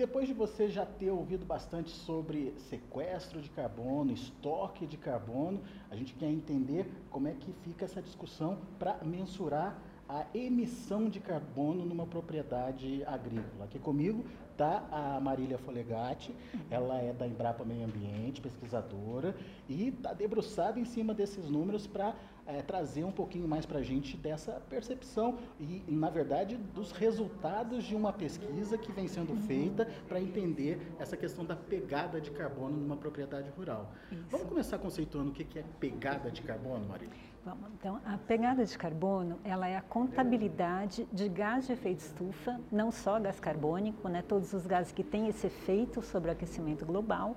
depois 0.00 0.26
de 0.26 0.32
você 0.32 0.70
já 0.70 0.86
ter 0.86 1.10
ouvido 1.10 1.44
bastante 1.44 1.90
sobre 1.90 2.54
sequestro 2.70 3.38
de 3.38 3.50
carbono, 3.50 4.10
estoque 4.10 4.86
de 4.86 4.96
carbono, 4.96 5.60
a 5.90 5.94
gente 5.94 6.14
quer 6.14 6.30
entender 6.30 6.90
como 7.10 7.28
é 7.28 7.34
que 7.34 7.52
fica 7.62 7.84
essa 7.84 8.00
discussão 8.00 8.56
para 8.78 8.96
mensurar 9.04 9.78
a 10.08 10.24
emissão 10.32 11.10
de 11.10 11.20
carbono 11.20 11.84
numa 11.84 12.06
propriedade 12.06 13.04
agrícola. 13.04 13.66
Aqui 13.66 13.78
comigo 13.78 14.24
está 14.52 14.86
a 14.90 15.20
Marília 15.20 15.58
Folegatti, 15.58 16.34
ela 16.70 16.96
é 16.96 17.12
da 17.12 17.28
Embrapa 17.28 17.62
Meio 17.62 17.84
Ambiente, 17.84 18.40
pesquisadora, 18.40 19.36
e 19.68 19.88
está 19.88 20.14
debruçada 20.14 20.80
em 20.80 20.84
cima 20.86 21.12
desses 21.12 21.44
números 21.50 21.86
para 21.86 22.14
é, 22.50 22.62
trazer 22.62 23.04
um 23.04 23.12
pouquinho 23.12 23.46
mais 23.46 23.64
para 23.64 23.78
a 23.78 23.82
gente 23.82 24.16
dessa 24.16 24.52
percepção 24.68 25.38
e, 25.58 25.82
na 25.88 26.10
verdade, 26.10 26.56
dos 26.56 26.90
resultados 26.90 27.84
de 27.84 27.94
uma 27.94 28.12
pesquisa 28.12 28.76
que 28.76 28.92
vem 28.92 29.06
sendo 29.06 29.36
feita 29.46 29.86
para 30.08 30.20
entender 30.20 30.80
essa 30.98 31.16
questão 31.16 31.44
da 31.44 31.54
pegada 31.54 32.20
de 32.20 32.30
carbono 32.30 32.76
numa 32.76 32.96
propriedade 32.96 33.50
rural. 33.50 33.92
Isso. 34.10 34.24
Vamos 34.28 34.48
começar 34.48 34.78
conceituando 34.78 35.30
o 35.30 35.32
que 35.32 35.58
é 35.58 35.64
pegada 35.78 36.30
de 36.30 36.42
carbono, 36.42 36.86
Marília? 36.86 37.29
Vamos, 37.42 37.70
então, 37.72 37.98
a 38.04 38.18
pegada 38.18 38.66
de 38.66 38.76
carbono, 38.76 39.38
ela 39.42 39.66
é 39.66 39.74
a 39.74 39.80
contabilidade 39.80 41.08
de 41.10 41.26
gás 41.26 41.66
de 41.66 41.72
efeito 41.72 42.00
estufa, 42.00 42.60
não 42.70 42.90
só 42.90 43.18
gás 43.18 43.40
carbônico, 43.40 44.10
né, 44.10 44.20
todos 44.20 44.52
os 44.52 44.66
gases 44.66 44.92
que 44.92 45.02
têm 45.02 45.26
esse 45.26 45.46
efeito 45.46 46.02
sobre 46.02 46.28
o 46.28 46.32
aquecimento 46.32 46.84
global, 46.84 47.34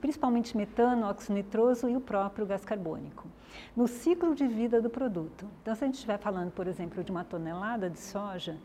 principalmente 0.00 0.56
metano, 0.56 1.06
óxido 1.06 1.34
nitroso 1.34 1.86
e 1.86 1.94
o 1.94 2.00
próprio 2.00 2.46
gás 2.46 2.64
carbônico. 2.64 3.28
No 3.76 3.86
ciclo 3.86 4.34
de 4.34 4.48
vida 4.48 4.80
do 4.80 4.88
produto. 4.88 5.46
Então, 5.60 5.74
se 5.74 5.84
a 5.84 5.86
gente 5.86 5.96
estiver 5.96 6.18
falando, 6.18 6.50
por 6.50 6.66
exemplo, 6.66 7.04
de 7.04 7.10
uma 7.10 7.22
tonelada 7.22 7.90
de 7.90 8.00
soja, 8.00 8.56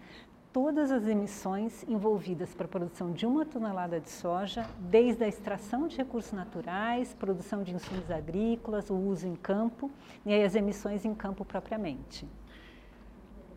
todas 0.51 0.91
as 0.91 1.07
emissões 1.07 1.83
envolvidas 1.87 2.53
para 2.53 2.65
a 2.65 2.67
produção 2.67 3.11
de 3.11 3.25
uma 3.25 3.45
tonelada 3.45 3.99
de 3.99 4.09
soja, 4.09 4.67
desde 4.79 5.23
a 5.23 5.27
extração 5.27 5.87
de 5.87 5.97
recursos 5.97 6.31
naturais, 6.31 7.13
produção 7.13 7.63
de 7.63 7.73
insumos 7.73 8.09
agrícolas, 8.09 8.89
o 8.89 8.95
uso 8.95 9.27
em 9.27 9.35
campo 9.35 9.91
e 10.25 10.33
as 10.33 10.55
emissões 10.55 11.05
em 11.05 11.13
campo 11.13 11.45
propriamente. 11.45 12.27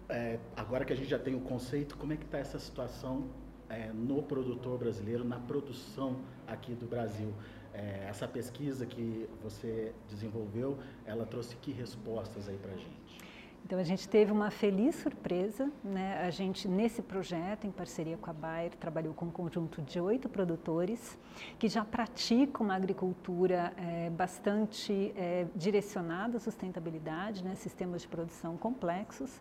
É, 0.09 0.39
agora 0.57 0.85
que 0.85 0.93
a 0.93 0.97
gente 0.97 1.09
já 1.09 1.19
tem 1.19 1.35
o 1.35 1.41
conceito, 1.41 1.97
como 1.97 2.13
é 2.13 2.17
que 2.17 2.25
está 2.25 2.39
essa 2.39 2.59
situação 2.59 3.29
é, 3.69 3.93
no 3.93 4.23
produtor 4.23 4.79
brasileiro, 4.79 5.25
na 5.25 5.39
produção 5.39 6.17
aqui 6.47 6.75
do 6.75 6.87
Brasil? 6.87 7.33
É, 7.73 8.07
essa 8.09 8.27
pesquisa 8.27 8.85
que 8.85 9.29
você 9.43 9.93
desenvolveu, 10.09 10.77
ela 11.07 11.25
trouxe 11.25 11.55
que 11.57 11.71
respostas 11.71 12.49
aí 12.49 12.57
para 12.57 12.73
a 12.73 12.77
gente? 12.77 13.30
Então 13.71 13.79
a 13.79 13.85
gente 13.85 14.09
teve 14.09 14.33
uma 14.33 14.51
feliz 14.51 14.97
surpresa, 14.97 15.71
né? 15.85 16.25
A 16.27 16.31
gente 16.31 16.67
nesse 16.67 17.01
projeto, 17.01 17.69
em 17.69 17.71
parceria 17.71 18.17
com 18.17 18.29
a 18.29 18.33
Bayer, 18.33 18.73
trabalhou 18.75 19.15
com 19.15 19.27
um 19.27 19.31
conjunto 19.31 19.81
de 19.81 20.01
oito 20.01 20.29
produtores 20.29 21.17
que 21.57 21.69
já 21.69 21.85
praticam 21.85 22.67
uma 22.67 22.75
agricultura 22.75 23.73
é, 23.77 24.11
bastante 24.11 25.13
é, 25.15 25.47
direcionada 25.55 26.39
à 26.39 26.41
sustentabilidade, 26.41 27.45
né? 27.45 27.55
sistemas 27.55 28.03
de 28.03 28.09
produção 28.09 28.57
complexos. 28.57 29.41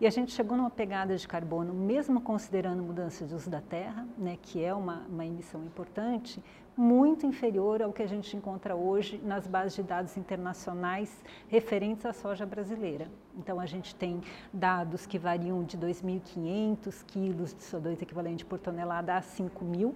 E 0.00 0.08
a 0.08 0.10
gente 0.10 0.32
chegou 0.32 0.56
numa 0.56 0.70
pegada 0.70 1.16
de 1.16 1.28
carbono, 1.28 1.72
mesmo 1.72 2.20
considerando 2.20 2.82
mudança 2.82 3.24
de 3.24 3.32
uso 3.32 3.48
da 3.48 3.60
terra, 3.60 4.04
né? 4.18 4.36
que 4.42 4.60
é 4.60 4.74
uma, 4.74 5.06
uma 5.08 5.24
emissão 5.24 5.62
importante, 5.64 6.42
muito 6.78 7.26
inferior 7.26 7.82
ao 7.82 7.92
que 7.92 8.02
a 8.02 8.06
gente 8.06 8.36
encontra 8.36 8.76
hoje 8.76 9.20
nas 9.24 9.48
bases 9.48 9.74
de 9.74 9.82
dados 9.82 10.16
internacionais 10.16 11.10
referentes 11.48 12.06
à 12.06 12.12
soja 12.12 12.46
brasileira. 12.46 13.08
Então, 13.36 13.58
a 13.58 13.66
gente 13.66 13.96
tem 13.96 14.20
dados 14.52 15.04
que 15.04 15.18
variam 15.18 15.64
de 15.64 15.76
2.500 15.76 17.04
quilos 17.04 17.52
de 17.52 17.62
CO2 17.62 18.00
equivalente 18.00 18.44
por 18.44 18.60
tonelada 18.60 19.16
a 19.16 19.20
5.000 19.20 19.92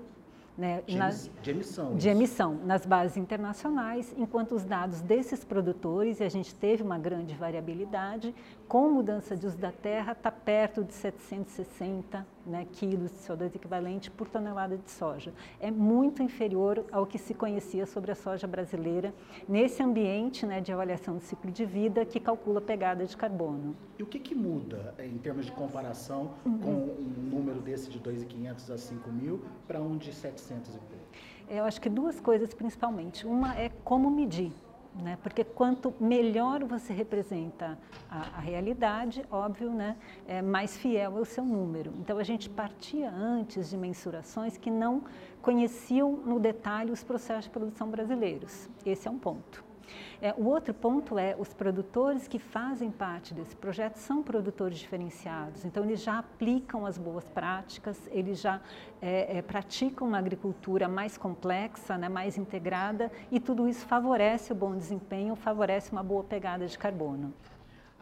né, 0.58 0.82
de, 0.84 0.96
nas, 0.96 1.30
de, 1.40 1.50
emissão. 1.50 1.94
De 1.94 2.08
emissão 2.08 2.54
nas 2.64 2.84
bases 2.84 3.16
internacionais, 3.16 4.12
enquanto 4.18 4.56
os 4.56 4.64
dados 4.64 5.00
desses 5.00 5.44
produtores, 5.44 6.18
e 6.18 6.24
a 6.24 6.28
gente 6.28 6.52
teve 6.52 6.82
uma 6.82 6.98
grande 6.98 7.34
variabilidade, 7.34 8.34
com 8.66 8.90
mudança 8.90 9.36
de 9.36 9.46
uso 9.46 9.56
da 9.56 9.70
terra, 9.70 10.12
está 10.12 10.32
perto 10.32 10.82
de 10.82 10.92
760 10.94 12.26
né, 12.46 12.66
quilos 12.72 13.10
de 13.10 13.18
CO2 13.18 13.54
equivalente 13.54 14.10
por 14.10 14.28
tonelada 14.28 14.76
de 14.76 14.90
soja. 14.90 15.32
É 15.60 15.70
muito 15.70 16.22
inferior 16.22 16.84
ao 16.90 17.06
que 17.06 17.18
se 17.18 17.34
conhecia 17.34 17.86
sobre 17.86 18.12
a 18.12 18.14
soja 18.14 18.46
brasileira 18.46 19.14
nesse 19.48 19.82
ambiente 19.82 20.44
né, 20.46 20.60
de 20.60 20.72
avaliação 20.72 21.16
do 21.16 21.20
ciclo 21.20 21.50
de 21.50 21.64
vida 21.64 22.04
que 22.04 22.18
calcula 22.18 22.58
a 22.58 22.62
pegada 22.62 23.04
de 23.04 23.16
carbono. 23.16 23.76
E 23.98 24.02
o 24.02 24.06
que, 24.06 24.18
que 24.18 24.34
muda 24.34 24.94
em 24.98 25.18
termos 25.18 25.46
de 25.46 25.52
comparação 25.52 26.34
uhum. 26.44 26.58
com 26.58 26.70
um 26.70 27.30
número 27.30 27.60
desse 27.60 27.90
de 27.90 28.00
2.500 28.00 28.70
a 28.70 28.76
5.000 28.76 29.40
para 29.66 29.80
um 29.80 29.96
de 29.96 30.12
700 30.12 30.74
e 30.74 30.78
pouco? 30.78 31.02
Eu 31.48 31.64
acho 31.64 31.80
que 31.80 31.88
duas 31.88 32.18
coisas 32.20 32.54
principalmente. 32.54 33.26
Uma 33.26 33.54
é 33.58 33.70
como 33.84 34.10
medir 34.10 34.52
né? 34.94 35.18
Porque 35.22 35.44
quanto 35.44 35.94
melhor 35.98 36.64
você 36.64 36.92
representa 36.92 37.78
a, 38.10 38.38
a 38.38 38.40
realidade, 38.40 39.24
óbvio, 39.30 39.70
né? 39.70 39.96
É 40.26 40.42
mais 40.42 40.76
fiel 40.76 41.16
é 41.16 41.20
o 41.20 41.24
seu 41.24 41.44
número. 41.44 41.92
Então 41.98 42.18
a 42.18 42.24
gente 42.24 42.48
partia 42.48 43.10
antes 43.10 43.70
de 43.70 43.76
mensurações 43.76 44.56
que 44.56 44.70
não 44.70 45.04
conheciam 45.40 46.12
no 46.12 46.38
detalhe 46.38 46.90
os 46.90 47.02
processos 47.02 47.44
de 47.44 47.50
produção 47.50 47.88
brasileiros. 47.88 48.68
Esse 48.84 49.08
é 49.08 49.10
um 49.10 49.18
ponto. 49.18 49.71
É, 50.20 50.32
o 50.36 50.44
outro 50.44 50.72
ponto 50.72 51.18
é 51.18 51.34
os 51.38 51.52
produtores 51.52 52.28
que 52.28 52.38
fazem 52.38 52.90
parte 52.90 53.34
desse 53.34 53.56
projeto 53.56 53.96
são 53.96 54.22
produtores 54.22 54.78
diferenciados, 54.78 55.64
então 55.64 55.84
eles 55.84 56.02
já 56.02 56.18
aplicam 56.18 56.86
as 56.86 56.96
boas 56.96 57.28
práticas, 57.28 57.98
eles 58.10 58.40
já 58.40 58.60
é, 59.00 59.38
é, 59.38 59.42
praticam 59.42 60.06
uma 60.08 60.18
agricultura 60.18 60.88
mais 60.88 61.16
complexa, 61.16 61.98
né, 61.98 62.08
mais 62.08 62.38
integrada 62.38 63.10
e 63.30 63.40
tudo 63.40 63.68
isso 63.68 63.86
favorece 63.86 64.52
o 64.52 64.54
bom 64.54 64.76
desempenho, 64.76 65.34
favorece 65.34 65.90
uma 65.92 66.02
boa 66.02 66.24
pegada 66.24 66.66
de 66.66 66.78
carbono. 66.78 67.32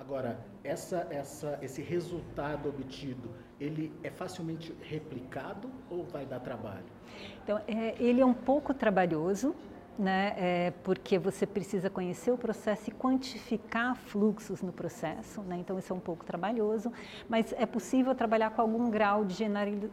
Agora, 0.01 0.41
essa, 0.65 1.07
essa, 1.11 1.59
esse 1.61 1.83
resultado 1.83 2.71
obtido, 2.71 3.29
ele 3.61 3.93
é 4.03 4.11
facilmente 4.11 4.75
replicado 4.81 5.71
ou 5.91 6.05
vai 6.05 6.25
dar 6.25 6.41
trabalho? 6.41 6.87
Então, 7.45 7.61
é, 7.69 7.95
ele 7.99 8.23
é 8.23 8.25
um 8.25 8.33
pouco 8.33 8.73
trabalhoso, 8.73 9.55
né, 9.99 10.35
é, 10.37 10.73
porque 10.83 11.19
você 11.19 11.47
precisa 11.47 11.91
conhecer 11.91 12.31
o 12.31 12.39
processo 12.39 12.89
e 12.89 12.93
quantificar 12.93 13.97
fluxos 13.97 14.63
no 14.63 14.73
processo, 14.73 15.43
né, 15.43 15.59
então 15.59 15.79
isso 15.79 15.93
é 15.93 15.97
um 15.97 16.01
pouco 16.01 16.25
trabalhoso, 16.25 16.93
mas 17.29 17.53
é 17.57 17.67
possível 17.67 18.15
trabalhar 18.15 18.51
com 18.51 18.63
algum 18.63 18.91
grau 18.91 19.25
de 19.25 19.37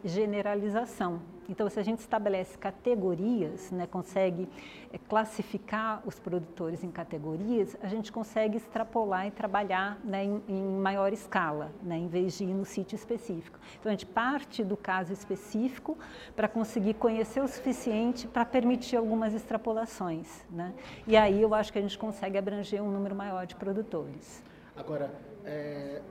generalização. 0.04 1.22
Então, 1.50 1.70
se 1.70 1.80
a 1.80 1.84
gente 1.84 2.00
estabelece 2.00 2.58
categorias, 2.58 3.72
né, 3.72 3.88
consegue 3.88 4.48
é, 4.92 4.98
classificar 4.98 6.02
os 6.06 6.20
produtores 6.20 6.84
em 6.84 6.92
categorias, 6.92 7.78
a 7.82 7.88
gente 7.88 8.12
consegue 8.12 8.58
extrapolar 8.58 9.28
e 9.28 9.32
trabalhar 9.32 9.98
né, 10.04 10.24
em, 10.26 10.44
em, 10.48 10.64
maior 10.80 11.14
escala, 11.14 11.72
né, 11.82 11.98
em 11.98 12.08
vez 12.08 12.38
de 12.38 12.44
ir 12.44 12.54
no 12.54 12.66
sítio 12.66 12.96
específico. 12.96 13.58
Então, 13.80 13.90
a 13.90 13.94
gente 13.94 14.06
parte 14.06 14.64
do 14.64 14.76
caso 14.76 15.14
específico 15.14 15.98
para 16.36 16.48
conseguir 16.48 16.96
conhecer 16.96 17.42
o 17.42 17.48
suficiente 17.48 18.28
para 18.28 18.46
permitir 18.46 18.98
algumas 18.98 19.34
extrapolações. 19.34 20.46
Né? 20.50 20.74
E 21.06 21.16
aí 21.16 21.42
eu 21.42 21.54
acho 21.54 21.72
que 21.72 21.80
a 21.80 21.82
gente 21.82 21.98
consegue 21.98 22.38
abranger 22.38 22.82
um 22.84 22.92
número 22.92 23.16
maior 23.16 23.46
de 23.46 23.56
produtores. 23.56 24.44
Agora, 24.76 25.12
é 25.46 26.02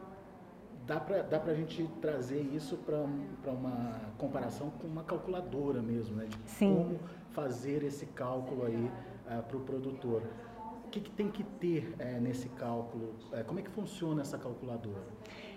dá 0.87 1.01
para 1.01 1.23
dá 1.23 1.43
a 1.43 1.55
gente 1.55 1.85
trazer 2.01 2.41
isso 2.55 2.77
para 2.77 3.51
uma 3.51 4.01
comparação 4.17 4.71
com 4.71 4.87
uma 4.87 5.03
calculadora 5.03 5.83
mesmo, 5.83 6.17
né? 6.17 6.27
De 6.27 6.51
Sim. 6.51 6.75
como 6.75 7.01
fazer 7.31 7.83
esse 7.83 8.07
cálculo 8.07 8.65
aí 8.65 8.77
uh, 8.77 8.91
eh, 9.29 9.43
para 9.43 9.57
o 9.57 9.61
produtor. 9.61 10.23
O 10.85 10.89
que, 10.89 11.01
que, 11.01 11.11
tem 11.11 11.29
que 11.29 11.43
ter 11.43 11.95
uh, 11.99 12.21
nesse 12.21 12.49
cálculo? 12.51 13.15
Uh, 13.33 13.45
como 13.45 13.59
é 13.59 13.63
que 13.63 13.71
funciona 13.71 14.23
essa 14.23 14.39
calculadora? 14.39 15.05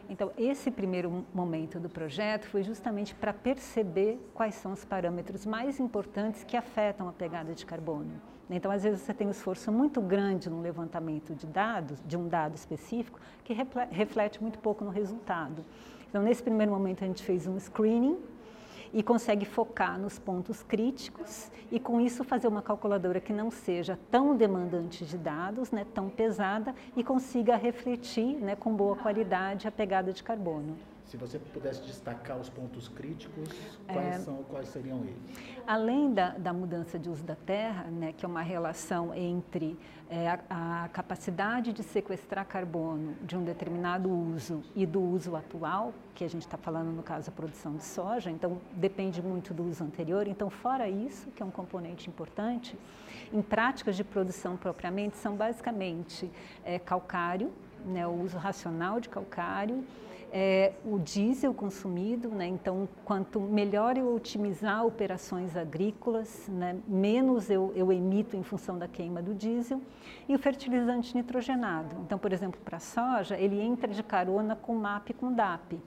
Então, 0.10 0.32
esse 0.36 0.72
primeiro 0.72 1.24
momento 1.32 1.80
do 1.80 1.88
projeto 1.88 2.46
foi 2.48 2.64
justamente 2.64 3.14
para 3.14 3.32
perceber 3.32 4.20
quais 4.34 4.56
são 4.56 4.72
os 4.74 4.84
parâmetros 4.84 5.46
mais 5.46 5.80
importantes 5.80 6.44
que 6.44 6.58
afetam 6.58 7.08
a 7.08 7.14
pegada 7.14 7.54
de 7.54 7.64
carbono. 7.64 8.12
Então, 8.50 8.72
às 8.72 8.82
vezes, 8.82 9.02
você 9.02 9.14
tem 9.14 9.28
um 9.28 9.32
esforço 9.32 9.72
muito 9.72 10.02
grande 10.02 10.50
no 10.50 10.60
levantamento 10.60 11.36
de 11.36 11.46
dados, 11.46 12.02
de 12.04 12.18
um 12.18 12.28
dado 12.28 12.56
específico, 12.56 13.20
que 13.44 13.54
reflete 13.92 14.42
muito 14.42 14.58
pouco 14.58 14.84
no 14.84 14.90
resultado. 14.90 15.64
Então, 16.10 16.24
nesse 16.24 16.42
primeiro 16.42 16.72
momento, 16.72 17.04
a 17.04 17.08
gente 17.08 17.22
fez 17.22 17.46
um 17.46 17.60
screening 17.60 18.18
e 18.94 19.04
consegue 19.04 19.46
focar 19.46 20.00
nos 20.00 20.18
pontos 20.18 20.64
críticos 20.64 21.52
e 21.72 21.80
com 21.80 22.02
isso 22.02 22.24
fazer 22.24 22.48
uma 22.48 22.62
calculadora 22.62 23.20
que 23.20 23.32
não 23.32 23.52
seja 23.52 23.98
tão 24.10 24.36
demandante 24.36 25.06
de 25.06 25.18
dados, 25.18 25.72
né, 25.72 25.86
tão 25.94 26.10
pesada 26.10 26.74
e 26.96 27.04
consiga 27.04 27.56
refletir 27.56 28.36
né, 28.38 28.56
com 28.56 28.74
boa 28.74 28.96
qualidade 28.96 29.68
a 29.68 29.72
pegada 29.72 30.12
de 30.12 30.24
carbono. 30.24 30.78
Se 31.10 31.18
você 31.18 31.40
pudesse 31.40 31.82
destacar 31.82 32.38
os 32.38 32.50
pontos 32.50 32.88
críticos, 32.88 33.50
quais, 33.88 34.16
é, 34.16 34.20
são, 34.20 34.44
quais 34.44 34.70
seriam 34.70 35.00
eles? 35.00 35.18
Além 35.66 36.14
da, 36.14 36.38
da, 36.38 36.54
mudança 36.54 37.00
de 37.00 37.10
uso 37.10 37.24
da 37.24 37.34
terra, 37.36 37.86
né, 37.86 38.14
que 38.16 38.24
é 38.24 38.28
uma 38.28 38.44
relação 38.44 39.12
entre 39.16 39.76
é, 40.08 40.30
a, 40.30 40.84
a, 40.84 40.88
capacidade 40.90 41.74
de 41.74 41.82
sequestrar 41.82 42.46
carbono 42.46 43.16
de 43.24 43.36
um 43.36 43.44
determinado 43.44 44.08
uso 44.08 44.64
e 44.76 44.86
do 44.86 45.02
uso 45.02 45.36
atual, 45.36 45.96
que 46.14 46.24
a 46.24 46.30
gente 46.30 46.44
está 46.44 46.58
falando 46.58 46.92
no 46.92 47.02
caso 47.02 47.30
a 47.30 47.34
produção 47.34 47.76
de 47.76 47.86
soja, 47.86 48.30
então 48.30 48.62
depende 48.74 49.20
muito 49.20 49.52
do 49.52 49.64
uso 49.64 49.84
anterior. 49.84 50.28
Então, 50.28 50.48
fora 50.52 50.88
isso, 50.88 51.32
que 51.32 51.42
é 51.42 51.46
um 51.46 51.50
componente 51.50 52.08
importante, 52.08 52.78
em 53.34 53.42
práticas 53.42 53.96
de 53.96 54.04
produção 54.04 54.56
propriamente, 54.56 55.18
são 55.18 55.36
basicamente 55.36 56.30
é, 56.64 56.78
calcário, 56.78 57.52
né, 57.84 58.06
o 58.06 58.12
uso 58.12 58.38
racional 58.38 59.00
de 59.00 59.10
calcário, 59.10 59.84
é, 60.32 60.74
o 60.86 61.00
diesel 61.00 61.54
consumido, 61.54 62.30
né? 62.30 62.48
então 62.48 62.88
quanto 63.04 63.40
melhor 63.40 63.98
eu 63.98 64.14
otimizar 64.16 64.86
operações 64.86 65.56
agrícolas, 65.56 66.48
né? 66.48 66.78
menos 66.88 67.50
eu, 67.50 67.72
eu, 67.76 67.92
emito 67.92 68.36
em 68.36 68.44
função 68.44 68.78
da 68.78 68.88
queima 68.88 69.22
do 69.22 69.34
diesel, 69.34 69.82
e 70.28 70.36
o 70.36 70.40
fertilizante 70.40 71.16
nitrogenado. 71.16 71.96
Então, 72.06 72.18
por 72.18 72.32
exemplo, 72.32 72.60
para 72.64 72.78
a 72.78 72.80
soja, 72.80 73.38
ele 73.38 73.60
entra 73.60 73.92
de 73.92 74.04
carona 74.04 74.56
com 74.56 74.76
MAP 74.76 75.10
e 75.10 75.14
com 75.14 75.34
DAP. 75.34 75.80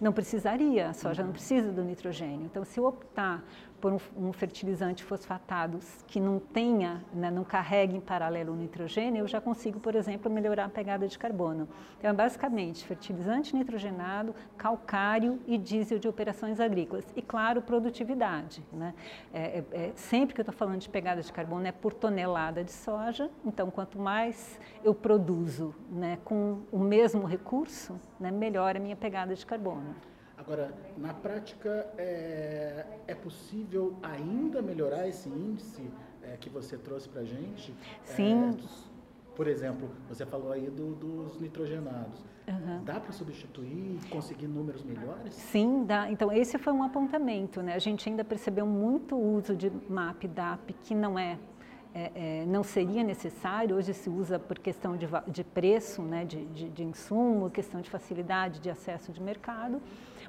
Não 0.00 0.12
precisaria, 0.12 0.88
a 0.88 0.92
soja 0.92 1.22
não 1.22 1.32
precisa 1.32 1.70
do 1.70 1.82
nitrogênio. 1.84 2.46
Então, 2.46 2.64
se 2.64 2.80
eu 2.80 2.84
optar 2.84 3.44
por 3.82 3.92
um, 3.92 3.98
um 4.16 4.32
fertilizante 4.32 5.02
fosfatado 5.02 5.80
que 6.06 6.20
não 6.20 6.38
tenha, 6.38 7.04
né, 7.12 7.32
não 7.32 7.42
carregue 7.42 7.96
em 7.96 8.00
paralelo 8.00 8.52
o 8.52 8.56
nitrogênio, 8.56 9.22
eu 9.22 9.26
já 9.26 9.40
consigo, 9.40 9.80
por 9.80 9.96
exemplo, 9.96 10.30
melhorar 10.30 10.66
a 10.66 10.68
pegada 10.68 11.08
de 11.08 11.18
carbono. 11.18 11.68
Então, 11.98 12.08
é 12.08 12.14
basicamente, 12.14 12.86
fertilizante 12.86 13.56
nitrogenado, 13.56 14.36
calcário 14.56 15.40
e 15.48 15.58
diesel 15.58 15.98
de 15.98 16.06
operações 16.06 16.60
agrícolas. 16.60 17.04
E, 17.16 17.20
claro, 17.20 17.60
produtividade. 17.60 18.62
Né? 18.72 18.94
É, 19.34 19.40
é, 19.40 19.64
é 19.72 19.92
sempre 19.96 20.32
que 20.32 20.40
eu 20.40 20.44
estou 20.44 20.54
falando 20.54 20.78
de 20.78 20.88
pegada 20.88 21.20
de 21.20 21.32
carbono 21.32 21.66
é 21.66 21.72
por 21.72 21.92
tonelada 21.92 22.62
de 22.62 22.70
soja, 22.70 23.28
então, 23.44 23.68
quanto 23.68 23.98
mais 23.98 24.60
eu 24.84 24.94
produzo 24.94 25.74
né, 25.90 26.18
com 26.24 26.60
o 26.70 26.78
mesmo 26.78 27.26
recurso, 27.26 27.98
né, 28.20 28.30
melhor 28.30 28.76
a 28.76 28.78
minha 28.78 28.94
pegada 28.94 29.34
de 29.34 29.44
carbono. 29.44 30.11
Agora, 30.44 30.74
na 30.96 31.14
prática, 31.14 31.86
é, 31.96 32.84
é 33.06 33.14
possível 33.14 33.96
ainda 34.02 34.60
melhorar 34.60 35.06
esse 35.06 35.28
índice 35.28 35.88
é, 36.20 36.36
que 36.36 36.50
você 36.50 36.76
trouxe 36.76 37.08
para 37.08 37.20
a 37.20 37.24
gente? 37.24 37.72
Sim. 38.02 38.50
É, 38.50 38.92
por 39.36 39.46
exemplo, 39.46 39.88
você 40.08 40.26
falou 40.26 40.50
aí 40.50 40.68
do, 40.68 40.96
dos 40.96 41.40
nitrogenados. 41.40 42.18
Uhum. 42.48 42.82
Dá 42.84 42.98
para 42.98 43.12
substituir 43.12 44.00
e 44.04 44.08
conseguir 44.08 44.48
números 44.48 44.82
melhores? 44.82 45.32
Sim, 45.32 45.84
dá. 45.84 46.10
Então, 46.10 46.32
esse 46.32 46.58
foi 46.58 46.72
um 46.72 46.82
apontamento. 46.82 47.62
Né? 47.62 47.74
A 47.74 47.78
gente 47.78 48.08
ainda 48.08 48.24
percebeu 48.24 48.66
muito 48.66 49.16
uso 49.16 49.54
de 49.54 49.70
MAP, 49.88 50.24
DAP, 50.24 50.72
que 50.82 50.92
não 50.92 51.16
é 51.16 51.38
é, 51.94 52.10
é, 52.14 52.46
não 52.46 52.62
seria 52.62 53.02
necessário, 53.02 53.76
hoje 53.76 53.92
se 53.92 54.08
usa 54.08 54.38
por 54.38 54.58
questão 54.58 54.96
de, 54.96 55.06
de 55.28 55.44
preço, 55.44 56.00
né, 56.00 56.24
de, 56.24 56.44
de, 56.46 56.70
de, 56.70 56.82
insumo, 56.82 57.50
questão 57.50 57.82
de 57.82 57.90
facilidade 57.90 58.60
de 58.60 58.70
acesso 58.70 59.12
de 59.12 59.20
mercado, 59.20 59.80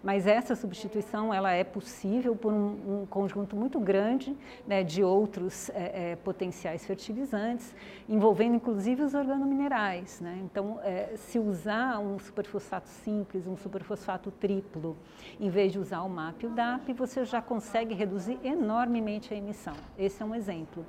mas 0.03 0.27
essa 0.27 0.53
substituição 0.55 1.33
ela 1.33 1.51
é 1.51 1.63
possível 1.63 2.35
por 2.35 2.51
um, 2.51 3.01
um 3.03 3.05
conjunto 3.05 3.55
muito 3.55 3.79
grande 3.79 4.35
né, 4.67 4.83
de 4.83 5.01
outros 5.01 5.69
é, 5.69 6.11
é, 6.11 6.15
potenciais 6.17 6.85
fertilizantes, 6.85 7.73
envolvendo 8.09 8.55
inclusive 8.55 9.01
os 9.01 9.13
organominerais. 9.13 10.19
Né? 10.19 10.41
Então, 10.44 10.79
é, 10.83 11.13
se 11.15 11.39
usar 11.39 12.00
um 12.00 12.19
superfosfato 12.19 12.89
simples, 12.89 13.47
um 13.47 13.55
superfosfato 13.55 14.29
triplo, 14.29 14.97
em 15.39 15.50
vez 15.50 15.71
de 15.71 15.79
usar 15.79 16.01
o 16.01 16.09
MAP 16.09 16.44
e 16.44 16.47
o 16.47 16.50
DAP, 16.50 16.91
você 16.94 17.23
já 17.23 17.41
consegue 17.41 17.95
reduzir 17.95 18.38
enormemente 18.44 19.33
a 19.33 19.38
emissão. 19.38 19.75
Esse 19.97 20.21
é 20.21 20.25
um 20.25 20.35
exemplo. 20.35 20.85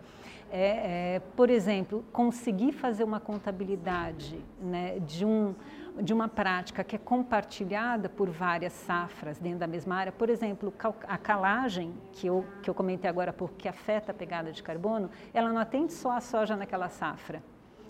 É, 0.50 1.16
é, 1.16 1.22
por 1.34 1.50
exemplo, 1.50 2.05
conseguir 2.12 2.72
fazer 2.72 3.02
uma 3.02 3.19
contabilidade 3.19 4.38
né, 4.61 4.99
de 5.00 5.25
um 5.25 5.55
de 6.00 6.12
uma 6.12 6.29
prática 6.29 6.82
que 6.82 6.96
é 6.96 6.99
compartilhada 6.99 8.08
por 8.08 8.29
várias 8.31 8.73
safras 8.73 9.38
dentro 9.38 9.61
da 9.61 9.67
mesma 9.67 9.94
área, 9.96 10.12
por 10.12 10.29
exemplo, 10.29 10.73
a 11.06 11.19
calagem, 11.19 11.94
que 12.12 12.26
eu, 12.26 12.44
que 12.62 12.69
eu 12.69 12.75
comentei 12.75 13.08
agora 13.08 13.32
porque 13.32 13.69
afeta 13.69 14.11
a 14.11 14.14
pegada 14.14 14.52
de 14.52 14.62
carbono, 14.62 15.11
ela 15.32 15.49
não 15.50 15.58
atende 15.58 15.93
só 15.93 16.12
a 16.12 16.20
soja 16.20 16.56
naquela 16.56 16.88
safra. 16.88 17.43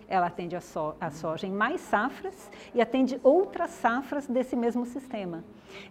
Ela 0.06 0.26
atende 0.26 0.54
a, 0.54 0.60
so, 0.60 0.94
a 1.00 1.10
soja 1.10 1.46
em 1.46 1.52
mais 1.52 1.80
safras 1.80 2.50
e 2.74 2.80
atende 2.80 3.18
outras 3.22 3.70
safras 3.70 4.26
desse 4.26 4.54
mesmo 4.54 4.84
sistema. 4.84 5.42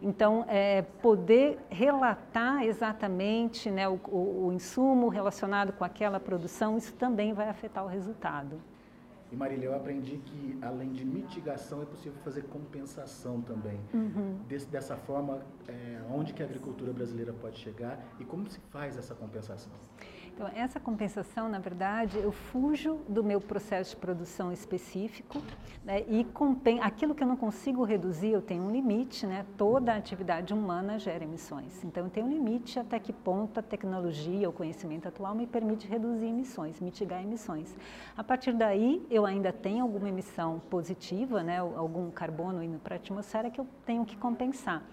Então, 0.02 0.46
é, 0.48 0.84
poder 1.02 1.60
relatar 1.70 2.64
exatamente 2.64 3.72
né, 3.72 3.90
o, 3.90 4.00
o, 4.08 4.48
o 4.48 4.54
insumo 4.54 5.10
relacionado 5.10 5.74
com 5.74 5.84
aquela 5.84 6.20
produção, 6.20 6.78
isso 6.78 6.94
também 6.94 7.34
vai 7.34 7.50
afetar 7.50 7.84
o 7.84 7.88
resultado. 7.88 8.62
E 9.34 9.36
Marília, 9.36 9.66
eu 9.66 9.76
aprendi 9.76 10.20
que 10.20 10.60
além 10.62 10.92
de 10.92 11.04
mitigação 11.04 11.82
é 11.82 11.86
possível 11.86 12.20
fazer 12.24 12.44
compensação 12.44 13.42
também. 13.42 13.80
Uhum. 13.92 14.38
Des, 14.48 14.64
dessa 14.68 14.96
forma, 14.96 15.42
é, 15.68 16.00
onde 16.12 16.34
que 16.34 16.44
a 16.44 16.46
agricultura 16.46 16.94
brasileira 16.94 17.34
pode 17.34 17.58
chegar 17.58 18.00
e 18.20 18.26
como 18.26 18.48
se 18.48 18.60
faz 18.70 18.96
essa 18.96 19.16
compensação? 19.16 19.74
Então, 20.36 20.48
essa 20.56 20.80
compensação, 20.80 21.48
na 21.48 21.60
verdade, 21.60 22.18
eu 22.18 22.32
fujo 22.32 22.96
do 23.08 23.24
meu 23.24 23.40
processo 23.40 23.92
de 23.92 23.98
produção 23.98 24.52
específico 24.52 25.40
né, 25.86 26.04
e 26.08 26.26
aquilo 26.82 27.14
que 27.14 27.22
eu 27.22 27.28
não 27.28 27.38
consigo 27.38 27.84
reduzir, 27.84 28.32
eu 28.32 28.42
tenho 28.42 28.64
um 28.64 28.72
limite, 28.72 29.28
né? 29.28 29.46
Toda 29.56 29.94
atividade 29.94 30.52
humana 30.52 30.98
gera 30.98 31.24
emissões. 31.24 31.84
Então, 31.84 32.06
eu 32.06 32.10
tenho 32.10 32.26
um 32.26 32.30
limite 32.32 32.80
até 32.80 32.98
que 32.98 33.14
ponto 33.14 33.60
a 33.60 33.64
tecnologia, 33.64 34.50
o 34.50 34.52
conhecimento 34.52 35.08
atual 35.08 35.36
me 35.36 35.46
permite 35.46 35.88
reduzir 35.88 36.26
emissões, 36.26 36.80
mitigar 36.80 37.22
emissões. 37.22 37.76
A 38.18 38.24
partir 38.24 38.54
daí, 38.54 39.06
eu 39.12 39.23
ainda 39.26 39.52
tenho 39.52 39.84
alguma 39.84 40.10
emissão 40.10 40.62
positiva, 40.70 41.44
né, 41.44 41.60
algum 41.60 42.10
carbono 42.12 42.64
indo 42.64 42.80
para 42.80 42.96
a 42.96 42.98
atmosfera 42.98 43.50
que 43.50 43.60
eu 43.60 43.68
tenho 43.86 44.06
que 44.06 44.16
compensar. 44.16 44.84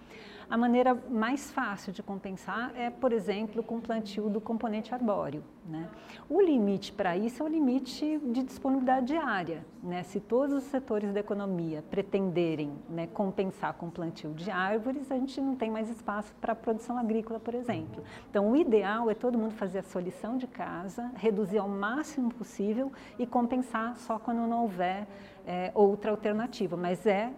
A 0.51 0.57
maneira 0.57 0.93
mais 1.09 1.49
fácil 1.49 1.93
de 1.93 2.03
compensar 2.03 2.73
é, 2.75 2.89
por 2.89 3.13
exemplo, 3.13 3.63
com 3.63 3.77
o 3.77 3.81
plantio 3.81 4.29
do 4.29 4.41
componente 4.41 4.93
arbóreo. 4.93 5.41
Né? 5.65 5.87
O 6.29 6.41
limite 6.41 6.91
para 6.91 7.15
isso 7.15 7.41
é 7.41 7.45
o 7.45 7.47
limite 7.47 8.19
de 8.19 8.43
disponibilidade 8.43 9.05
diária. 9.05 9.65
Né? 9.81 10.03
Se 10.03 10.19
todos 10.19 10.53
os 10.53 10.63
setores 10.65 11.13
da 11.13 11.21
economia 11.21 11.81
pretenderem 11.89 12.73
né, 12.89 13.07
compensar 13.07 13.75
com 13.75 13.87
o 13.87 13.91
plantio 13.91 14.33
de 14.33 14.51
árvores, 14.51 15.09
a 15.09 15.15
gente 15.15 15.39
não 15.39 15.55
tem 15.55 15.71
mais 15.71 15.89
espaço 15.89 16.35
para 16.41 16.51
a 16.51 16.55
produção 16.55 16.97
agrícola, 16.97 17.39
por 17.39 17.55
exemplo. 17.55 18.03
Então, 18.29 18.51
o 18.51 18.55
ideal 18.57 19.09
é 19.09 19.13
todo 19.13 19.37
mundo 19.37 19.53
fazer 19.53 19.79
a 19.79 19.83
sua 19.83 20.01
lição 20.01 20.35
de 20.35 20.47
casa, 20.47 21.13
reduzir 21.15 21.59
ao 21.59 21.69
máximo 21.69 22.29
possível 22.33 22.91
e 23.17 23.25
compensar 23.25 23.95
só 23.95 24.19
quando 24.19 24.39
não 24.39 24.63
houver 24.63 25.07
é, 25.47 25.71
outra 25.73 26.11
alternativa. 26.11 26.75
Mas 26.75 27.05
é 27.05 27.31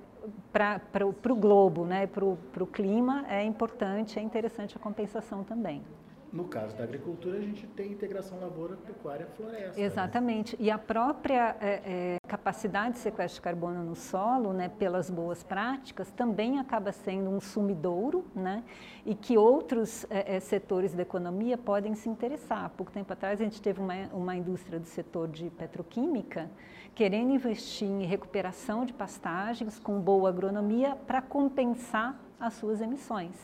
para 0.51 1.05
o 1.05 1.35
globo, 1.35 1.85
né, 1.85 2.07
para 2.07 2.23
o 2.25 2.67
clima, 2.67 3.25
é 3.27 3.43
importante, 3.43 4.19
é 4.19 4.21
interessante 4.21 4.77
a 4.77 4.79
compensação 4.79 5.43
também. 5.43 5.83
No 6.33 6.45
caso 6.45 6.75
da 6.75 6.83
agricultura, 6.83 7.37
a 7.37 7.41
gente 7.41 7.67
tem 7.67 7.91
integração 7.91 8.39
lavoura, 8.39 8.75
pecuária, 8.75 9.27
floresta. 9.37 9.79
Né? 9.79 9.85
Exatamente. 9.85 10.57
Né? 10.57 10.65
E 10.65 10.71
a 10.71 10.79
própria 10.79 11.55
é, 11.61 11.81
é, 11.85 12.17
capacidade 12.27 12.93
de 12.93 13.01
sequestro 13.01 13.35
de 13.35 13.41
carbono 13.41 13.83
no 13.83 13.93
solo, 13.93 14.51
né, 14.51 14.67
pelas 14.67 15.11
boas 15.11 15.43
práticas, 15.43 16.09
também 16.09 16.57
acaba 16.57 16.91
sendo 16.91 17.29
um 17.29 17.39
sumidouro, 17.39 18.25
né, 18.33 18.63
e 19.05 19.13
que 19.13 19.37
outros 19.37 20.07
é, 20.09 20.37
é 20.37 20.39
setores 20.39 20.91
da 20.95 21.03
economia 21.03 21.55
podem 21.55 21.93
se 21.93 22.09
interessar. 22.09 22.65
Há 22.65 22.69
pouco 22.69 22.91
tempo 22.91 23.13
atrás, 23.13 23.39
a 23.39 23.43
gente 23.43 23.61
teve 23.61 23.79
uma, 23.79 23.93
uma 24.11 24.35
indústria 24.35 24.79
do 24.79 24.87
setor 24.87 25.27
de 25.27 25.51
petroquímica 25.51 26.49
querendo 26.95 27.31
investir 27.31 27.87
em 27.87 28.05
recuperação 28.05 28.85
de 28.85 28.93
pastagens 28.93 29.79
com 29.79 29.99
boa 29.99 30.29
agronomia 30.29 30.95
para 31.07 31.21
compensar 31.21 32.19
as 32.39 32.53
suas 32.53 32.81
emissões. 32.81 33.35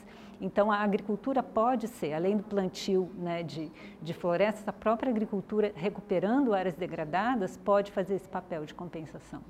Então, 0.41 0.71
a 0.71 0.77
agricultura 0.77 1.43
pode 1.43 1.87
ser, 1.87 2.13
além 2.13 2.37
do 2.37 2.43
plantio 2.43 3.11
né, 3.15 3.43
de, 3.43 3.69
de 4.01 4.13
florestas, 4.13 4.65
a 4.67 4.73
própria 4.73 5.09
agricultura, 5.09 5.73
recuperando 5.75 6.53
áreas 6.53 6.75
degradadas, 6.75 7.57
pode 7.57 7.91
fazer 7.91 8.15
esse 8.15 8.29
papel 8.29 8.65
de 8.65 8.73
compensação. 8.73 9.41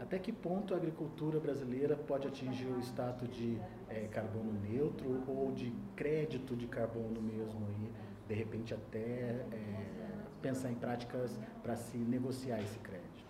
Até 0.00 0.18
que 0.18 0.32
ponto 0.32 0.74
a 0.74 0.76
agricultura 0.76 1.38
brasileira 1.38 1.96
pode 1.96 2.26
atingir 2.26 2.66
o 2.66 2.80
status 2.80 3.28
de 3.34 3.58
é, 3.88 4.08
carbono 4.08 4.52
neutro 4.52 5.22
ou 5.28 5.52
de 5.52 5.72
crédito 5.94 6.56
de 6.56 6.66
carbono 6.66 7.22
mesmo 7.22 7.64
aí, 7.68 7.90
de 8.26 8.34
repente 8.34 8.74
até 8.74 8.98
é, 8.98 10.23
pensar 10.44 10.70
em 10.70 10.74
práticas 10.74 11.38
para 11.62 11.74
se 11.74 11.96
negociar 11.96 12.60
esse 12.60 12.78
crédito? 12.80 13.24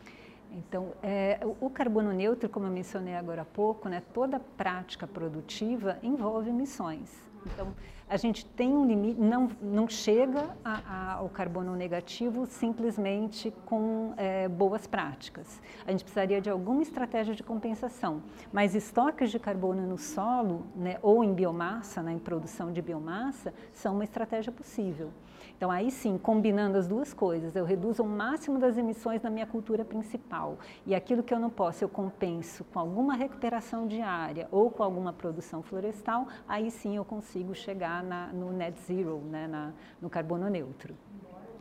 Então, 0.50 0.92
é, 1.00 1.38
o 1.60 1.70
carbono 1.70 2.12
neutro, 2.12 2.48
como 2.48 2.66
eu 2.66 2.70
mencionei 2.70 3.14
agora 3.14 3.42
há 3.42 3.44
pouco, 3.44 3.88
né, 3.88 4.02
toda 4.12 4.40
prática 4.40 5.06
produtiva 5.06 5.98
envolve 6.02 6.50
emissões. 6.50 7.10
Então, 7.46 7.72
a 8.08 8.16
gente 8.16 8.44
tem 8.44 8.76
um 8.76 8.86
limite, 8.86 9.20
não, 9.20 9.48
não 9.62 9.88
chega 9.88 10.56
a, 10.64 10.80
a, 10.86 11.12
ao 11.14 11.28
carbono 11.28 11.74
negativo 11.74 12.46
simplesmente 12.46 13.52
com 13.64 14.12
é, 14.16 14.48
boas 14.48 14.86
práticas. 14.86 15.60
A 15.86 15.90
gente 15.90 16.04
precisaria 16.04 16.40
de 16.40 16.50
alguma 16.50 16.82
estratégia 16.82 17.34
de 17.34 17.42
compensação, 17.42 18.22
mas 18.52 18.74
estoques 18.74 19.30
de 19.30 19.38
carbono 19.38 19.86
no 19.86 19.96
solo 19.96 20.66
né, 20.76 20.98
ou 21.02 21.24
em 21.24 21.32
biomassa, 21.32 22.02
né, 22.02 22.12
em 22.12 22.18
produção 22.18 22.72
de 22.72 22.82
biomassa, 22.82 23.54
são 23.72 23.94
uma 23.94 24.04
estratégia 24.04 24.52
possível. 24.52 25.10
Então, 25.56 25.70
aí 25.70 25.90
sim, 25.90 26.18
combinando 26.18 26.76
as 26.76 26.86
duas 26.86 27.14
coisas, 27.14 27.54
eu 27.54 27.64
reduzo 27.64 28.02
o 28.02 28.06
máximo 28.06 28.58
das 28.58 28.76
emissões 28.76 29.22
na 29.22 29.30
minha 29.30 29.46
cultura 29.46 29.84
principal 29.84 30.58
e 30.84 30.94
aquilo 30.94 31.22
que 31.22 31.32
eu 31.32 31.38
não 31.38 31.48
posso, 31.48 31.84
eu 31.84 31.88
compenso 31.88 32.64
com 32.64 32.78
alguma 32.78 33.14
recuperação 33.14 33.86
diária 33.86 34.48
ou 34.50 34.70
com 34.70 34.82
alguma 34.82 35.12
produção 35.12 35.62
florestal, 35.62 36.26
aí 36.48 36.70
sim 36.70 36.96
eu 36.96 37.04
consigo 37.04 37.54
chegar 37.54 37.93
na, 38.02 38.28
no 38.28 38.52
net 38.52 38.78
zero, 38.80 39.18
né, 39.18 39.46
na, 39.46 39.72
no 40.00 40.08
carbono 40.08 40.48
neutro. 40.48 40.94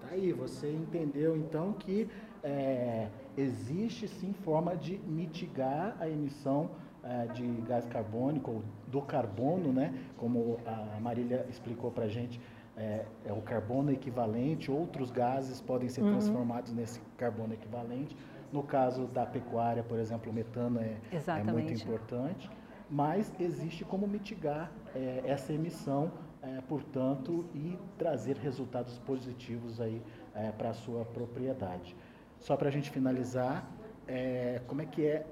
Tá 0.01 0.09
aí, 0.11 0.31
você 0.33 0.71
entendeu 0.71 1.35
então 1.37 1.73
que 1.73 2.09
é, 2.43 3.07
existe 3.37 4.07
sim 4.07 4.33
forma 4.33 4.75
de 4.75 4.97
mitigar 4.99 5.95
a 5.99 6.09
emissão 6.09 6.69
é, 7.03 7.27
de 7.27 7.45
gás 7.67 7.85
carbônico 7.85 8.51
ou 8.51 8.63
do 8.87 9.01
carbono, 9.01 9.73
né? 9.73 9.93
Como 10.17 10.57
a 10.65 10.99
Marília 10.99 11.45
explicou 11.49 11.91
para 11.91 12.05
a 12.05 12.07
gente, 12.07 12.39
é, 12.77 13.05
é, 13.25 13.33
o 13.33 13.41
carbono 13.41 13.91
equivalente, 13.91 14.71
outros 14.71 15.11
gases 15.11 15.59
podem 15.59 15.89
ser 15.89 16.01
uhum. 16.01 16.11
transformados 16.11 16.73
nesse 16.73 17.01
carbono 17.17 17.53
equivalente. 17.53 18.15
No 18.51 18.63
caso 18.63 19.05
da 19.07 19.25
pecuária, 19.25 19.83
por 19.83 19.99
exemplo, 19.99 20.31
o 20.31 20.33
metano 20.33 20.79
é, 20.79 20.97
é 21.11 21.43
muito 21.43 21.73
importante, 21.73 22.49
mas 22.89 23.33
existe 23.39 23.83
como 23.83 24.07
mitigar 24.07 24.71
é, 24.95 25.23
essa 25.25 25.53
emissão, 25.53 26.11
é, 26.41 26.61
portanto, 26.61 27.45
e 27.53 27.77
trazer 27.97 28.37
resultados 28.37 28.99
positivos 28.99 29.79
aí 29.79 30.01
é, 30.35 30.51
para 30.51 30.69
a 30.69 30.73
sua 30.73 31.05
propriedade. 31.05 31.95
Só 32.39 32.57
para 32.57 32.67
a 32.67 32.71
gente 32.71 32.89
finalizar, 32.89 33.65
é, 34.07 34.61
como 34.67 34.81
é 34.81 34.85
que 34.85 35.05
é 35.05 35.25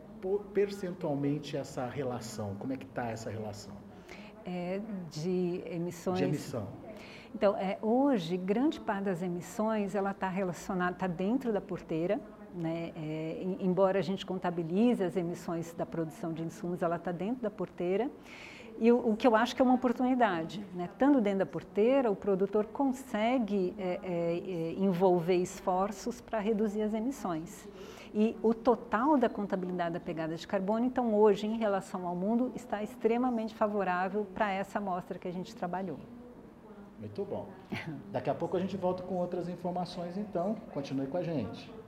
percentualmente 0.53 1.57
essa 1.57 1.85
relação? 1.87 2.55
Como 2.55 2.71
é 2.73 2.77
que 2.77 2.85
está 2.85 3.09
essa 3.09 3.29
relação? 3.29 3.73
de 5.11 5.61
emissões. 5.67 6.17
De 6.17 6.23
emissão. 6.23 6.67
Então, 7.33 7.55
é, 7.57 7.77
hoje, 7.81 8.35
grande 8.37 8.79
parte 8.79 9.05
das 9.05 9.21
emissões, 9.21 9.95
ela 9.95 10.11
está 10.11 10.27
relacionada, 10.27 10.93
está 10.93 11.07
dentro 11.07 11.53
da 11.53 11.61
porteira, 11.61 12.19
né? 12.55 12.91
É, 12.95 13.43
embora 13.59 13.99
a 13.99 14.01
gente 14.01 14.25
contabilize 14.25 15.03
as 15.03 15.15
emissões 15.15 15.73
da 15.73 15.85
produção 15.85 16.33
de 16.33 16.43
insumos, 16.43 16.81
ela 16.81 16.95
está 16.95 17.11
dentro 17.11 17.41
da 17.41 17.49
porteira. 17.49 18.09
E 18.79 18.91
o, 18.91 19.11
o, 19.11 19.15
que 19.15 19.27
eu 19.27 19.35
acho 19.35 19.55
que 19.55 19.61
é 19.61 19.65
uma 19.65 19.75
oportunidade, 19.75 20.65
né? 20.73 20.89
Estando 20.91 21.21
dentro 21.21 21.39
da 21.39 21.45
porteira, 21.45 22.09
o 22.09 22.15
produtor 22.15 22.65
consegue 22.65 23.75
é, 23.77 23.99
é, 24.01 24.37
é 24.37 24.73
envolver 24.73 25.35
esforços 25.35 26.19
para 26.19 26.39
reduzir 26.39 26.81
as 26.81 26.93
emissões. 26.93 27.67
E 28.13 28.35
o 28.43 28.53
total 28.53 29.17
da 29.17 29.29
contabilidade 29.29 29.93
da 29.93 29.99
pegada 29.99 30.35
de 30.35 30.45
carbono, 30.45 30.85
então, 30.85 31.13
hoje, 31.15 31.47
em 31.47 31.57
relação 31.57 32.05
ao 32.05 32.15
mundo, 32.15 32.51
está 32.55 32.83
extremamente 32.83 33.55
favorável 33.55 34.25
para 34.33 34.51
essa 34.51 34.79
amostra 34.79 35.17
que 35.17 35.27
a 35.27 35.31
gente 35.31 35.55
trabalhou. 35.55 35.97
Muito 36.99 37.23
bom. 37.23 37.47
Daqui 38.11 38.29
a 38.29 38.35
pouco 38.35 38.57
a 38.57 38.59
gente 38.59 38.75
volta 38.77 39.01
com 39.01 39.15
outras 39.15 39.47
informações, 39.47 40.17
então 40.17 40.55
continue 40.73 41.07
com 41.07 41.17
a 41.17 41.23
gente. 41.23 41.80